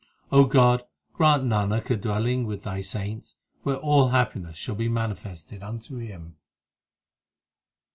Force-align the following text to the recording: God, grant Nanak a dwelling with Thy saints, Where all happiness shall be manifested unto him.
God, 0.31 0.83
grant 1.13 1.43
Nanak 1.43 1.91
a 1.91 1.95
dwelling 1.95 2.47
with 2.47 2.63
Thy 2.63 2.81
saints, 2.81 3.35
Where 3.61 3.75
all 3.75 4.07
happiness 4.09 4.57
shall 4.57 4.73
be 4.73 4.89
manifested 4.89 5.61
unto 5.61 5.97
him. 5.97 6.37